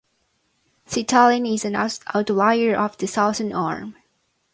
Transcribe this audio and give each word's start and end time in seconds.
Seatallan 0.87 1.47
is 1.53 1.63
an 1.63 1.75
outlier 1.75 2.75
of 2.75 2.97
the 2.97 3.05
southern 3.05 3.53
arm. 3.53 3.93